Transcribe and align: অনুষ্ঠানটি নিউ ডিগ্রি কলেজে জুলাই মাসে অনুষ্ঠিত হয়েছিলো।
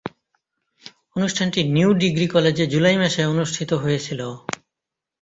অনুষ্ঠানটি 1.15 1.59
নিউ 1.67 1.89
ডিগ্রি 2.01 2.27
কলেজে 2.27 2.65
জুলাই 2.67 2.97
মাসে 2.97 3.21
অনুষ্ঠিত 3.25 3.71
হয়েছিলো। 3.73 4.27